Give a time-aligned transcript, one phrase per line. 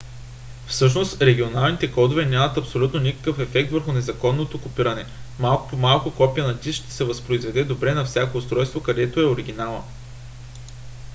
[0.67, 5.05] всъщност регионалните кодове нямат абсолютно никакъв ефект върху незаконното копиране;
[5.39, 9.25] малко по малко копие на диск ще се възпроизведе добре на всяко устройство където е
[9.25, 9.81] оригинална